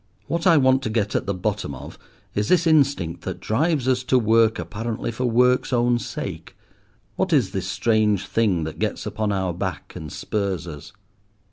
[0.25, 1.99] What I want to get at the bottom of
[2.33, 6.55] is this instinct that drives us to work apparently for work's own sake.
[7.17, 10.91] What is this strange thing that gets upon our back and spurs us?"